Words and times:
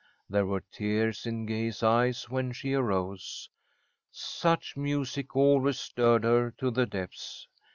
There 0.27 0.47
were 0.47 0.61
tears 0.71 1.27
in 1.27 1.45
Gay's 1.45 1.83
eyes 1.83 2.27
when 2.27 2.53
she 2.53 2.73
arose. 2.73 3.51
Such 4.09 4.75
music 4.75 5.35
always 5.35 5.77
stirred 5.79 6.23
her 6.23 6.49
to 6.57 6.71
the 6.71 6.87
depths. 6.87 7.47